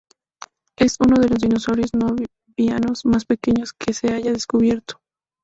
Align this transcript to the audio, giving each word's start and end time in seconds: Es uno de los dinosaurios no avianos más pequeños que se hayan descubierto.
Es 0.77 0.95
uno 0.99 1.19
de 1.21 1.29
los 1.29 1.37
dinosaurios 1.37 1.93
no 1.93 2.15
avianos 2.57 3.05
más 3.05 3.23
pequeños 3.23 3.71
que 3.71 3.93
se 3.93 4.11
hayan 4.11 4.33
descubierto. 4.33 4.99